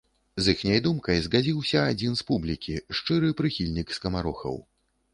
З 0.45 0.53
іхняй 0.55 0.79
думкай 0.87 1.21
згадзіўся 1.25 1.85
адзін 1.91 2.19
з 2.23 2.27
публікі, 2.33 2.81
шчыры 3.01 3.33
прыхільнік 3.43 3.97
скамарохаў. 4.01 4.63